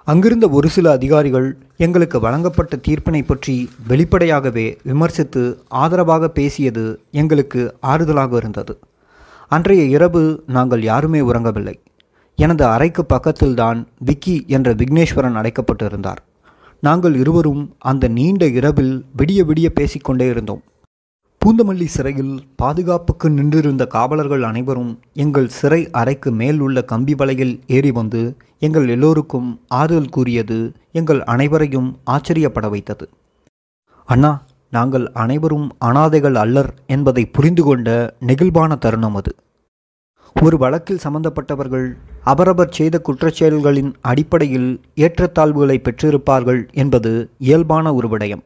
அங்கிருந்த 0.04 0.50
ஒரு 0.50 0.70
சில 0.70 0.92
அதிகாரிகள் 0.92 1.58
எங்களுக்கு 1.78 2.20
வழங்கப்பட்ட 2.20 2.80
தீர்ப்பினை 2.88 3.24
பற்றி 3.26 3.70
வெளிப்படையாகவே 3.88 4.78
விமர்சித்து 4.84 5.64
ஆதரவாக 5.68 6.28
பேசியது 6.28 7.02
எங்களுக்கு 7.12 7.76
ஆறுதலாக 7.82 8.36
இருந்தது. 8.36 8.80
அன்றைய 9.48 9.84
இரவு 9.84 10.44
நாங்கள் 10.48 10.82
யாருமே 10.82 11.20
உறங்கவில்லை. 11.20 11.76
எனது 12.36 12.66
அறைக்கு 12.66 13.06
பக்கத்தில்தான் 13.10 13.86
விக்கி 13.98 14.44
என்ற 14.48 14.74
விக்னேஸ்வரன் 14.74 15.38
அடைக்கப்பட்டிருந்தார். 15.42 16.22
நாங்கள் 16.80 17.16
இருவரும் 17.16 17.76
அந்த 17.80 18.08
நீண்ட 18.08 18.48
இரவில் 18.48 19.06
விடிய 19.18 19.44
விடிய 19.44 19.70
பேசிக்கொண்டே 19.70 20.28
இருந்தோம். 20.28 20.64
பூந்தமல்லி 21.42 21.86
சிறையில் 21.86 22.34
பாதுகாப்புக்கு 22.56 23.28
நின்றிருந்த 23.30 23.84
காவலர்கள் 23.94 24.44
அனைவரும் 24.50 24.92
எங்கள் 25.14 25.48
சிறை 25.48 25.80
அறைக்கு 25.92 26.30
மேல் 26.32 26.60
உள்ள 26.60 26.84
கம்பி 26.92 27.14
வலையில் 27.14 27.54
ஏறி 27.68 27.92
வந்து 27.92 28.22
எங்கள் 28.60 28.88
எல்லோருக்கும் 28.88 29.48
ஆறுதல் 29.80 30.12
கூறியது 30.18 30.58
எங்கள் 30.92 31.22
அனைவரையும் 31.24 31.90
ஆச்சரியப்பட 32.04 32.70
வைத்தது. 32.70 33.08
அண்ணா 34.10 34.32
நாங்கள் 34.70 35.08
அனைவரும் 35.24 35.68
அனாதைகள் 35.80 36.38
அல்லர் 36.44 36.72
என்பதை 36.96 37.26
புரிந்து 37.26 37.64
கொண்ட 37.64 37.90
நெகிழ்வான 38.28 38.78
தருணம் 38.78 39.16
அது. 39.16 39.34
ஒரு 40.36 40.58
வழக்கில் 40.58 41.04
சம்பந்தப்பட்டவர்கள் 41.06 41.90
அவரவர் 42.24 42.76
செய்த 42.80 43.02
குற்றச்செயல்களின் 43.08 43.92
அடிப்படையில் 44.02 44.72
ஏற்றத்தாழ்வுகளை 45.06 45.80
பெற்றிருப்பார்கள் 45.88 46.64
என்பது 46.84 47.12
இயல்பான 47.38 47.94
ஒரு 47.94 48.08
விடயம். 48.08 48.44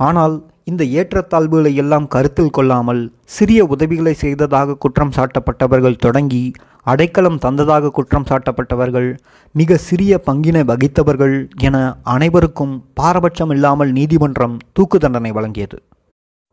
ஆனால் 0.00 0.36
இந்த 0.66 0.82
ஏற்றத்தாழ்வுகளை 0.98 1.70
எல்லாம் 1.74 2.06
கருத்தில் 2.12 2.54
கொள்ளாமல் 2.56 3.02
சிறிய 3.34 3.60
உதவிகளை 3.64 4.12
செய்ததாக 4.22 4.76
குற்றம் 4.84 5.12
சாட்டப்பட்டவர்கள் 5.16 5.98
தொடங்கி 6.04 6.40
அடைக்கலம் 6.86 7.38
தந்ததாக 7.44 7.90
குற்றம் 7.90 8.26
சாட்டப்பட்டவர்கள் 8.30 9.06
மிக 9.54 9.76
சிறிய 9.84 10.18
பங்கினை 10.26 10.62
வகித்தவர்கள் 10.70 11.34
என 11.66 11.76
அனைவருக்கும் 12.14 12.72
பாரபட்சம் 13.00 13.52
இல்லாமல் 13.56 13.92
நீதிமன்றம் 13.98 14.56
தூக்கு 14.72 14.98
தண்டனை 14.98 15.30
வழங்கியது. 15.36 15.78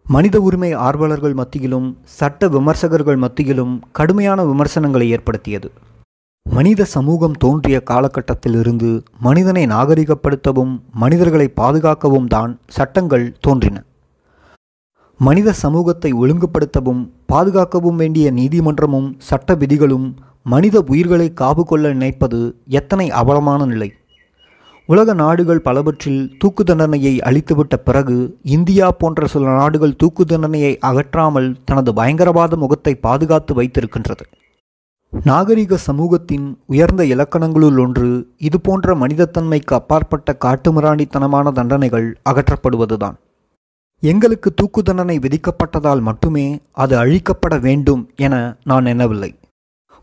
மனித 0.06 0.38
உரிமை 0.42 0.70
ஆர்வலர்கள் 0.88 1.36
மத்தியிலும் 1.40 1.88
சட்ட 2.18 2.50
விமர்சகர்கள் 2.56 3.20
மத்தியிலும் 3.24 3.74
கடுமையான 3.92 4.46
விமர்சனங்களை 4.50 5.08
ஏற்படுத்தியது. 5.10 5.70
மனித 6.46 6.88
சமூகம் 6.96 7.40
தோன்றிய 7.44 7.80
காலகட்டத்திலிருந்து 7.92 8.92
மனிதனை 9.28 9.64
நாகரிகப்படுத்தவும் 9.74 10.76
மனிதர்களை 11.04 11.48
பாதுகாக்கவும் 11.62 12.30
தான் 12.36 12.54
சட்டங்கள் 12.78 13.26
தோன்றின. 13.40 13.78
மனித 15.20 15.50
சமூகத்தை 15.64 16.10
ஒழுங்குபடுத்தவும் 16.14 17.02
பாதுகாக்கவும் 17.32 17.96
வேண்டிய 17.96 18.28
நீதிமன்றமும் 18.32 19.10
சட்ட 19.28 19.56
விதிகளும் 19.56 20.08
மனித 20.42 20.78
உயிர்களை 20.92 21.28
காவு 21.42 21.64
கொள்ள 21.64 21.94
நினைப்பது 21.94 22.40
எத்தனை 22.80 23.06
அவலமான 23.10 23.66
நிலை. 23.66 23.90
உலக 24.90 25.14
நாடுகள் 25.14 25.62
பலவற்றில் 25.68 26.24
தூக்கு 26.42 26.64
தண்டனையை 26.64 27.14
அளித்துவிட்ட 27.22 27.76
பிறகு 27.88 28.18
இந்தியா 28.56 28.88
போன்ற 28.92 29.28
சில 29.28 29.46
நாடுகள் 29.60 29.96
தூக்கு 29.96 30.24
தண்டனையை 30.26 30.74
அகற்றாமல் 30.90 31.50
தனது 31.66 31.94
பயங்கரவாத 31.94 32.58
முகத்தை 32.64 32.94
பாதுகாத்து 33.06 33.54
வைத்திருக்கின்றது. 33.54 34.26
நாகரிக 35.14 35.78
சமூகத்தின் 35.88 36.48
உயர்ந்த 36.66 37.04
இலக்கணங்களுள் 37.14 37.80
ஒன்று 37.84 38.10
இதுபோன்ற 38.48 38.96
மனிதத்தன்மைக்கு 38.96 39.74
அப்பாற்பட்ட 39.80 40.36
காட்டுமிராண்டித்தனமான 40.46 41.54
தண்டனைகள் 41.60 42.08
அகற்றப்படுவதுதான். 42.32 43.18
எங்களுக்கு 44.04 44.54
தூக்கு 44.54 44.84
தண்டனை 44.84 45.20
விதிக்கப்பட்டதால் 45.20 46.02
மட்டுமே 46.02 46.60
அது 46.72 46.94
அழிக்கப்பட 46.98 47.60
வேண்டும் 47.60 48.02
என 48.16 48.34
நான் 48.64 48.86
எண்ணவில்லை. 48.86 49.30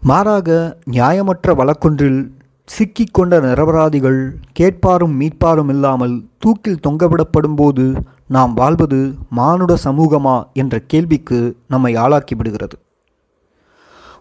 மாறாக 0.03 0.79
நியாயமற்ற 0.91 1.55
வழக்கொன்றில் 1.55 2.21
சிக்கிக்கொண்ட 2.69 3.41
நிரபராதிகள் 3.41 4.21
கேட்பாரும் 4.53 5.21
மீட்பாரும் 5.21 5.69
இல்லாமல் 5.69 6.15
தூக்கில் 6.39 6.83
தொங்கவிடப்படும் 6.87 7.57
போது 7.57 7.85
நாம் 8.27 8.55
வாழ்வது 8.55 9.01
மானுட 9.31 9.73
சமூகமா 9.85 10.37
என்ற 10.53 10.79
கேள்விக்கு 10.79 11.57
நம்மை 11.69 11.93
ஆளாக்கிவிடுகிறது 11.97 12.77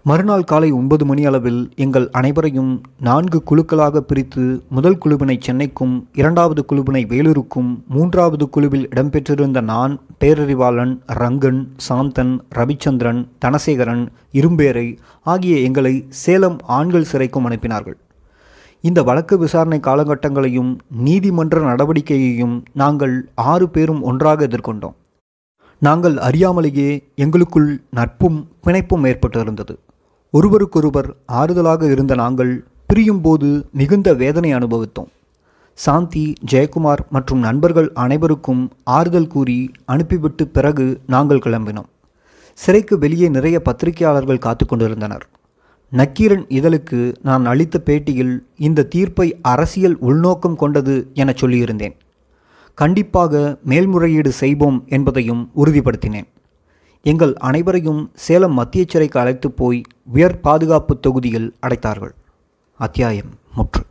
மறுநாள் 0.07 0.43
காலை 0.43 0.71
ஒன்பது 0.71 1.05
மணி 1.05 1.25
அளவில் 1.25 1.71
எங்கள் 1.75 2.05
அனைவரையும் 2.09 2.83
நான்கு 2.99 3.39
குழுக்களாக 3.49 3.97
பிரித்து 3.99 4.43
முதல் 4.69 4.97
குழுவினை 4.97 5.35
சென்னைக்கும் 5.47 5.95
இரண்டாவது 6.13 6.65
குழுவினை 6.67 7.01
வேலூருக்கும் 7.13 7.83
மூன்றாவது 7.87 8.49
குழுவில் 8.49 8.87
இடம்பெற்றிருந்த 8.87 9.61
நான் 9.61 9.99
பேரறிவாளன் 10.19 10.93
ரங்கன் 11.07 11.59
சாந்தன் 11.87 12.33
ரவிச்சந்திரன் 12.55 13.27
தனசேகரன் 13.45 14.05
இரும்பேரை 14.33 14.97
ஆகிய 15.23 15.57
எங்களை 15.57 16.05
சேலம் 16.09 16.57
ஆண்கள் 16.77 17.09
சிறைக்கும் 17.11 17.47
அனுப்பினார்கள். 17.49 17.97
இந்த 18.81 19.03
வழக்கு 19.03 19.37
விசாரணை 19.37 19.79
காலகட்டங்களையும் 19.79 20.71
நீதிமன்ற 20.89 21.61
நடவடிக்கையையும் 21.61 22.63
நாங்கள் 22.73 23.29
ஆறு 23.35 23.69
பேரும் 23.69 24.01
ஒன்றாக 24.01 24.47
எதிர்கொண்டோம். 24.47 24.97
நாங்கள் 25.79 26.15
அறியாமலேயே 26.29 26.89
எங்களுக்குள் 27.15 27.69
நட்பும் 27.89 28.39
பிணைப்பும் 28.63 29.05
ஏற்பட்டிருந்தது. 29.11 29.75
ஒருவருக்கொருவர் 30.31 31.15
ஆறுதலாக 31.27 31.91
இருந்த 31.91 32.15
நாங்கள் 32.15 32.63
பிரியும்போது 32.89 33.63
மிகுந்த 33.73 34.13
வேதனை 34.13 34.53
அனுபவித்தோம். 34.53 35.07
சாந்தி 35.73 36.33
ஜெயக்குமார் 36.51 37.01
மற்றும் 37.09 37.39
நண்பர்கள் 37.39 37.91
அனைவருக்கும் 37.93 38.71
ஆறுதல் 38.83 39.27
கூறி 39.27 39.71
அனுப்பிவிட்டு 39.85 40.47
பிறகு 40.47 41.01
நாங்கள் 41.07 41.41
கிளம்பினோம். 41.45 41.89
சிறைக்கு 42.53 42.97
வெளியே 42.97 43.27
நிறைய 43.29 43.61
பத்திரிகையாளர்கள் 43.65 44.37
காத்து 44.37 44.65
கொண்டிருந்தனர். 44.65 45.27
நக்கீரன் 45.89 46.45
இதழுக்கு 46.49 47.15
நான் 47.21 47.45
அளித்த 47.45 47.81
பேட்டியில் 47.85 48.35
இந்த 48.57 48.83
தீர்ப்பை 48.83 49.37
அரசியல் 49.41 49.97
உள்நோக்கம் 49.99 50.55
கொண்டது 50.55 51.09
என 51.13 51.33
சொல்லியிருந்தேன். 51.41 51.95
கண்டிப்பாக 52.73 53.59
மேல்முறையீடு 53.63 54.31
செய்வோம் 54.31 54.83
என்பதையும் 54.87 55.49
உறுதிப்படுத்தினேன். 55.55 56.29
எங்கள் 57.01 57.33
அனைவரையும் 57.35 58.11
சேலம் 58.15 58.53
மத்திய 58.53 58.85
சிறைக்கு 58.87 59.19
அழைத்து 59.19 59.51
போய் 59.51 59.81
உயர் 60.03 60.39
பாதுகாப்பு 60.39 60.99
தொகுதியில் 60.99 61.55
அடைத்தார்கள். 61.67 62.11
அத்தியாயம் 62.75 63.31
முற்று. 63.55 63.83